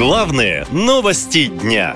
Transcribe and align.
Главные 0.00 0.64
новости 0.72 1.48
дня. 1.48 1.94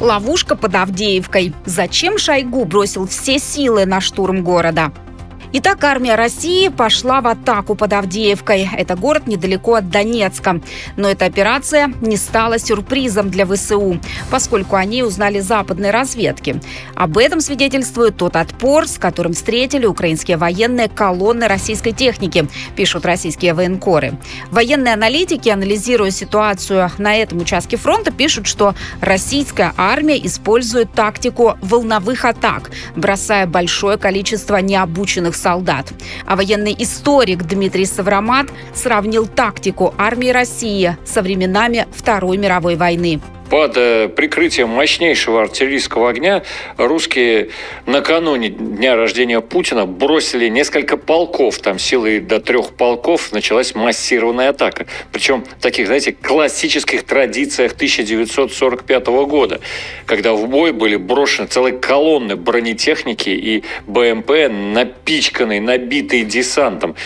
Ловушка 0.00 0.56
под 0.56 0.74
Авдеевкой. 0.76 1.52
Зачем 1.66 2.16
Шойгу 2.16 2.64
бросил 2.64 3.06
все 3.06 3.38
силы 3.38 3.84
на 3.84 4.00
штурм 4.00 4.42
города? 4.42 4.92
Итак, 5.56 5.84
армия 5.84 6.16
России 6.16 6.66
пошла 6.66 7.20
в 7.20 7.28
атаку 7.28 7.76
под 7.76 7.92
Авдеевкой. 7.92 8.68
Это 8.76 8.96
город 8.96 9.28
недалеко 9.28 9.74
от 9.74 9.88
Донецка. 9.88 10.60
Но 10.96 11.08
эта 11.08 11.26
операция 11.26 11.92
не 12.00 12.16
стала 12.16 12.58
сюрпризом 12.58 13.30
для 13.30 13.46
ВСУ, 13.46 14.00
поскольку 14.32 14.74
они 14.74 15.04
узнали 15.04 15.38
западной 15.38 15.92
разведки. 15.92 16.60
Об 16.96 17.18
этом 17.18 17.40
свидетельствует 17.40 18.16
тот 18.16 18.34
отпор, 18.34 18.88
с 18.88 18.98
которым 18.98 19.32
встретили 19.32 19.86
украинские 19.86 20.38
военные 20.38 20.88
колонны 20.88 21.46
российской 21.46 21.92
техники, 21.92 22.48
пишут 22.74 23.06
российские 23.06 23.54
военкоры. 23.54 24.18
Военные 24.50 24.94
аналитики, 24.94 25.50
анализируя 25.50 26.10
ситуацию 26.10 26.90
на 26.98 27.14
этом 27.14 27.38
участке 27.38 27.76
фронта, 27.76 28.10
пишут, 28.10 28.48
что 28.48 28.74
российская 29.00 29.72
армия 29.76 30.18
использует 30.26 30.92
тактику 30.94 31.56
волновых 31.62 32.24
атак, 32.24 32.72
бросая 32.96 33.46
большое 33.46 33.98
количество 33.98 34.56
необученных 34.56 35.36
солдат. 35.44 35.92
А 36.26 36.36
военный 36.36 36.74
историк 36.78 37.42
Дмитрий 37.44 37.84
Саврамат 37.84 38.46
сравнил 38.74 39.26
тактику 39.26 39.94
армии 39.98 40.30
России 40.30 40.96
со 41.04 41.20
временами 41.20 41.86
Второй 41.94 42.38
мировой 42.38 42.76
войны. 42.76 43.20
Под 43.54 43.76
э, 43.76 44.08
прикрытием 44.08 44.68
мощнейшего 44.68 45.42
артиллерийского 45.42 46.10
огня 46.10 46.42
русские 46.76 47.50
накануне 47.86 48.48
дня 48.48 48.96
рождения 48.96 49.40
Путина 49.40 49.86
бросили 49.86 50.48
несколько 50.48 50.96
полков, 50.96 51.60
там 51.60 51.78
силой 51.78 52.18
до 52.18 52.40
трех 52.40 52.70
полков 52.70 53.30
началась 53.30 53.76
массированная 53.76 54.48
атака. 54.48 54.86
Причем 55.12 55.44
в 55.44 55.62
таких, 55.62 55.86
знаете, 55.86 56.10
классических 56.20 57.04
традициях 57.04 57.74
1945 57.74 59.06
года, 59.06 59.60
когда 60.04 60.32
в 60.32 60.48
бой 60.48 60.72
были 60.72 60.96
брошены 60.96 61.46
целые 61.46 61.78
колонны 61.78 62.34
бронетехники 62.34 63.30
и 63.30 63.62
БМП, 63.86 64.50
напичканные, 64.50 65.60
набитые 65.60 66.24
десантом. 66.24 66.96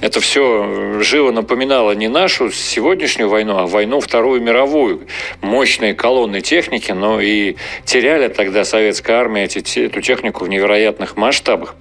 Это 0.00 0.20
все 0.20 1.00
живо 1.00 1.32
напоминало 1.32 1.92
не 1.92 2.08
нашу 2.08 2.52
сегодняшнюю 2.52 3.28
войну, 3.28 3.58
а 3.58 3.66
войну 3.66 3.98
Вторую 4.00 4.40
мировую. 4.40 5.08
Мощные 5.40 5.94
колонны 5.94 6.40
техники, 6.40 6.92
но 6.92 7.20
и 7.20 7.56
теряли 7.84 8.28
тогда 8.28 8.64
советская 8.64 9.18
армия 9.18 9.44
эти, 9.44 9.86
эту 9.86 10.00
технику 10.00 10.44
в 10.44 10.48
невероятных 10.48 11.16
масштабах. 11.16 11.74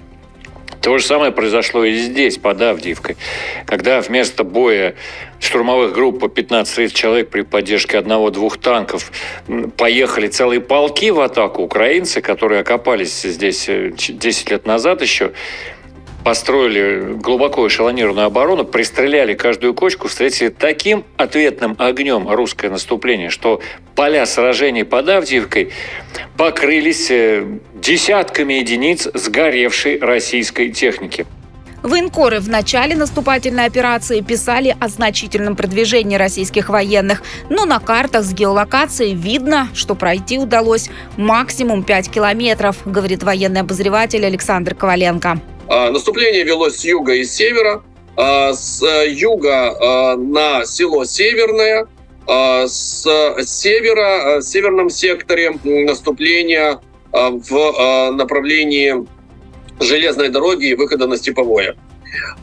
То 0.82 0.98
же 0.98 1.04
самое 1.04 1.32
произошло 1.32 1.84
и 1.84 1.94
здесь, 1.94 2.38
под 2.38 2.62
Авдиевкой, 2.62 3.18
когда 3.66 4.00
вместо 4.00 4.44
боя 4.44 4.96
штурмовых 5.40 5.94
групп 5.94 6.20
по 6.20 6.30
15 6.30 6.94
человек 6.94 7.30
при 7.30 7.42
поддержке 7.42 7.98
одного-двух 7.98 8.58
танков 8.58 9.12
поехали 9.76 10.28
целые 10.28 10.62
полки 10.62 11.12
в 11.12 11.20
атаку. 11.20 11.64
Украинцы, 11.64 12.22
которые 12.22 12.62
окопались 12.62 13.22
здесь 13.22 13.68
10 13.68 14.52
лет 14.52 14.66
назад 14.66 15.02
еще, 15.02 15.34
построили 16.28 17.14
глубоко 17.14 17.66
эшелонированную 17.70 18.28
оборону, 18.28 18.66
пристреляли 18.66 19.34
каждую 19.34 19.74
кочку, 19.74 20.10
встретили 20.10 20.50
таким 20.50 21.06
ответным 21.16 21.78
огнем 21.80 22.28
русское 22.28 22.70
наступление, 22.70 23.30
что 23.30 23.62
поля 23.96 24.26
сражений 24.26 24.84
под 24.84 25.08
Авдиевкой 25.08 25.72
покрылись 26.36 27.10
э, 27.12 27.46
десятками 27.76 28.56
единиц 28.56 29.08
сгоревшей 29.14 30.00
российской 30.00 30.68
техники. 30.72 31.26
Военкоры 31.82 32.42
в 32.42 32.50
начале 32.50 32.98
наступательной 32.98 33.64
операции 33.64 34.20
писали 34.20 34.76
о 34.82 34.90
значительном 34.90 35.56
продвижении 35.56 36.18
российских 36.18 36.68
военных, 36.68 37.24
но 37.50 37.64
на 37.64 37.80
картах 37.80 38.26
с 38.26 38.34
геолокацией 38.34 39.14
видно, 39.14 39.70
что 39.74 39.96
пройти 39.96 40.40
удалось 40.40 40.90
максимум 41.16 41.84
5 41.84 42.12
километров, 42.12 42.76
говорит 42.84 43.24
военный 43.24 43.62
обозреватель 43.62 44.26
Александр 44.26 44.76
Коваленко. 44.76 45.40
А, 45.70 45.92
наступление 45.92 46.44
велось 46.44 46.78
с 46.78 46.86
юга 46.86 47.14
и 47.14 47.24
с 47.24 47.34
севера. 47.34 47.84
А, 48.16 48.54
с 48.54 48.84
юга 49.08 49.76
а, 49.80 50.16
на 50.16 50.66
село 50.66 51.06
Северное, 51.06 51.88
с 52.28 53.08
севера, 53.46 54.40
в 54.40 54.42
северном 54.42 54.90
секторе 54.90 55.58
наступление 55.64 56.82
в 57.14 58.12
направлении 58.12 59.08
железной 59.80 60.28
дороги 60.28 60.72
и 60.72 60.76
выхода 60.76 61.08
на 61.08 61.16
Степовое. 61.16 61.78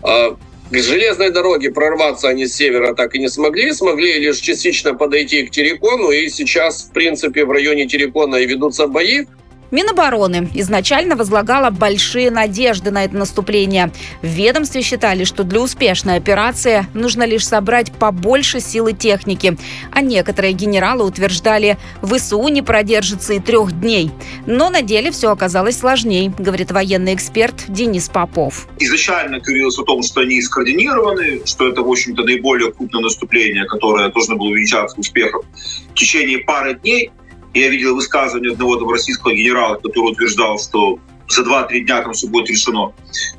К 0.02 0.36
железной 0.70 1.30
дороге 1.30 1.70
прорваться 1.70 2.30
они 2.30 2.46
с 2.46 2.54
севера 2.54 2.94
так 2.94 3.14
и 3.14 3.18
не 3.18 3.28
смогли, 3.28 3.72
смогли 3.72 4.14
лишь 4.14 4.38
частично 4.38 4.94
подойти 4.94 5.46
к 5.46 5.50
Терекону, 5.50 6.10
и 6.10 6.30
сейчас, 6.30 6.84
в 6.84 6.92
принципе, 6.92 7.44
в 7.44 7.50
районе 7.50 7.86
Терекона 7.86 8.36
и 8.36 8.46
ведутся 8.46 8.86
бои. 8.86 9.26
Минобороны 9.74 10.48
изначально 10.54 11.16
возлагала 11.16 11.70
большие 11.70 12.30
надежды 12.30 12.92
на 12.92 13.06
это 13.06 13.16
наступление. 13.16 13.90
В 14.22 14.26
ведомстве 14.26 14.82
считали, 14.82 15.24
что 15.24 15.42
для 15.42 15.60
успешной 15.60 16.14
операции 16.14 16.86
нужно 16.94 17.24
лишь 17.24 17.44
собрать 17.44 17.90
побольше 17.90 18.60
силы 18.60 18.92
техники. 18.92 19.58
А 19.90 20.00
некоторые 20.00 20.52
генералы 20.52 21.04
утверждали, 21.04 21.76
ВСУ 22.02 22.46
не 22.46 22.62
продержится 22.62 23.34
и 23.34 23.40
трех 23.40 23.72
дней. 23.80 24.12
Но 24.46 24.70
на 24.70 24.80
деле 24.80 25.10
все 25.10 25.32
оказалось 25.32 25.78
сложнее, 25.78 26.32
говорит 26.38 26.70
военный 26.70 27.12
эксперт 27.12 27.64
Денис 27.66 28.08
Попов. 28.08 28.68
Изначально 28.78 29.40
говорилось 29.40 29.76
о 29.76 29.82
том, 29.82 30.04
что 30.04 30.20
они 30.20 30.40
скоординированы, 30.40 31.44
что 31.46 31.68
это, 31.68 31.82
в 31.82 31.88
общем-то, 31.90 32.22
наиболее 32.22 32.70
крупное 32.72 33.02
наступление, 33.02 33.64
которое 33.64 34.08
должно 34.10 34.36
было 34.36 34.50
увенчаться 34.50 35.00
успехом 35.00 35.42
в 35.90 35.94
течение 35.94 36.38
пары 36.38 36.74
дней. 36.74 37.10
Я 37.54 37.68
видел 37.68 37.94
высказывание 37.94 38.52
одного 38.52 38.76
там, 38.76 38.90
российского 38.90 39.32
генерала, 39.32 39.76
который 39.76 40.12
утверждал, 40.12 40.58
что 40.58 40.98
за 41.28 41.42
2-3 41.42 41.80
дня 41.80 42.02
там 42.02 42.12
все 42.12 42.26
будет 42.26 42.50
решено. 42.50 42.92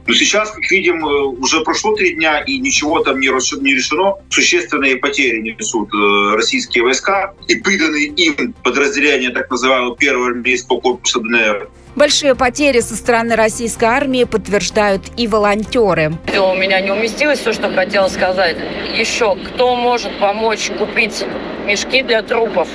Но 0.08 0.14
сейчас, 0.14 0.52
как 0.52 0.70
видим, 0.72 1.06
э, 1.06 1.24
уже 1.26 1.62
прошло 1.62 1.94
три 1.96 2.16
дня, 2.16 2.40
и 2.40 2.58
ничего 2.58 3.00
там 3.00 3.20
не 3.20 3.28
решено. 3.28 4.16
Существенные 4.30 4.98
потери 4.98 5.42
несут 5.42 5.90
э, 5.94 6.36
российские 6.36 6.84
войска 6.84 7.34
и 7.48 7.56
приданные 7.56 8.08
им 8.08 8.54
подразделения 8.64 9.30
так 9.30 9.50
называемого 9.50 9.96
первого 9.96 10.28
армейского 10.28 10.80
корпуса 10.80 11.20
ДНР. 11.20 11.70
Большие 11.96 12.36
потери 12.36 12.82
со 12.82 12.96
стороны 12.96 13.36
российской 13.36 13.86
армии 13.86 14.26
подтверждают 14.26 15.04
и 15.16 15.28
волонтеры. 15.28 16.18
У 16.34 16.56
меня 16.56 16.82
не 16.82 16.92
уместилось 16.92 17.40
все, 17.40 17.54
что 17.54 17.70
хотела 17.72 18.08
сказать. 18.10 18.58
Еще, 18.98 19.36
кто 19.36 19.76
может 19.76 20.18
помочь 20.20 20.72
купить 20.78 21.24
мешки 21.66 22.02
для 22.02 22.22
трупов? 22.22 22.68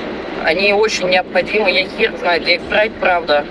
Они 0.44 0.72
очень 0.72 1.08
необходимы. 1.08 1.70
Я 1.70 1.86
хер 1.86 2.16
знаю, 2.16 2.40
где 2.40 2.54
их 2.56 2.62
брать, 2.62 2.92
правда. 3.00 3.44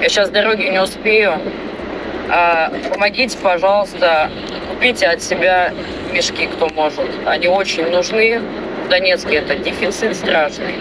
Я 0.00 0.08
сейчас 0.08 0.30
дороги 0.30 0.64
не 0.64 0.80
успею. 0.80 1.38
А, 2.28 2.72
помогите, 2.90 3.36
пожалуйста, 3.38 4.30
купите 4.70 5.06
от 5.06 5.22
себя 5.22 5.72
мешки, 6.12 6.46
кто 6.46 6.68
может. 6.68 7.08
Они 7.24 7.48
очень 7.48 7.88
нужны. 7.90 8.40
В 8.84 8.88
Донецке 8.88 9.36
это 9.36 9.56
дефицит 9.56 10.16
страшный. 10.16 10.74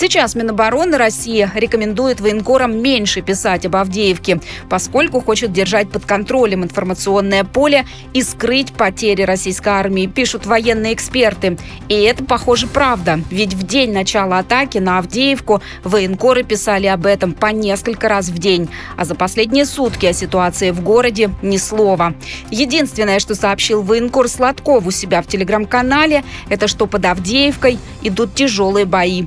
Сейчас 0.00 0.34
Минобороны 0.34 0.96
России 0.96 1.50
рекомендует 1.54 2.22
военкорам 2.22 2.82
меньше 2.82 3.20
писать 3.20 3.66
об 3.66 3.76
Авдеевке, 3.76 4.40
поскольку 4.70 5.20
хочет 5.20 5.52
держать 5.52 5.90
под 5.90 6.06
контролем 6.06 6.64
информационное 6.64 7.44
поле 7.44 7.84
и 8.14 8.22
скрыть 8.22 8.72
потери 8.72 9.24
российской 9.24 9.68
армии, 9.68 10.06
пишут 10.06 10.46
военные 10.46 10.94
эксперты. 10.94 11.58
И 11.90 11.94
это, 11.96 12.24
похоже, 12.24 12.66
правда, 12.66 13.20
ведь 13.30 13.52
в 13.52 13.66
день 13.66 13.92
начала 13.92 14.38
атаки 14.38 14.78
на 14.78 14.96
Авдеевку 14.96 15.60
военкоры 15.84 16.44
писали 16.44 16.86
об 16.86 17.04
этом 17.04 17.34
по 17.34 17.48
несколько 17.48 18.08
раз 18.08 18.30
в 18.30 18.38
день, 18.38 18.70
а 18.96 19.04
за 19.04 19.14
последние 19.14 19.66
сутки 19.66 20.06
о 20.06 20.14
ситуации 20.14 20.70
в 20.70 20.80
городе 20.80 21.28
ни 21.42 21.58
слова. 21.58 22.14
Единственное, 22.50 23.18
что 23.18 23.34
сообщил 23.34 23.82
военкор 23.82 24.28
Сладков 24.28 24.86
у 24.86 24.90
себя 24.90 25.20
в 25.20 25.26
телеграм-канале, 25.26 26.24
это 26.48 26.68
что 26.68 26.86
под 26.86 27.04
Авдеевкой 27.04 27.78
идут 28.02 28.34
тяжелые 28.34 28.86
бои. 28.86 29.26